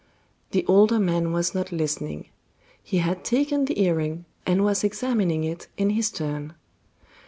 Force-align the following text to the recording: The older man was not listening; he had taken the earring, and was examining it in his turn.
The 0.49 0.65
older 0.65 0.99
man 0.99 1.31
was 1.31 1.53
not 1.53 1.71
listening; 1.71 2.25
he 2.83 2.97
had 2.97 3.23
taken 3.23 3.65
the 3.65 3.79
earring, 3.83 4.25
and 4.47 4.63
was 4.63 4.83
examining 4.83 5.43
it 5.43 5.67
in 5.77 5.91
his 5.91 6.09
turn. 6.09 6.55